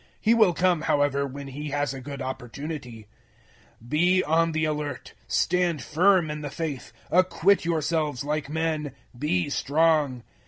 He 0.19 0.33
will 0.33 0.55
come, 0.55 0.81
however, 0.81 1.27
when 1.27 1.47
he 1.49 1.69
has 1.69 1.93
a 1.93 2.01
good 2.01 2.23
opportunity. 2.23 3.05
016:013 3.83 3.89
Be 3.89 4.23
on 4.23 4.51
the 4.51 4.65
alert; 4.65 5.13
stand 5.27 5.83
firm 5.83 6.31
in 6.31 6.41
the 6.41 6.49
faith; 6.49 6.91
acquit 7.11 7.65
yourselves 7.65 8.23
like 8.23 8.49
men; 8.49 8.93
be 9.15 9.47
strong. 9.51 10.23